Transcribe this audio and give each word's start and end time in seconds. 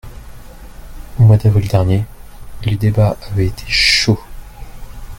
Au 1.19 1.21
mois 1.25 1.37
d’avril 1.37 1.67
dernier, 1.67 2.05
les 2.63 2.75
débats 2.75 3.17
avaient 3.29 3.45
été 3.45 3.65
chauds. 3.67 4.17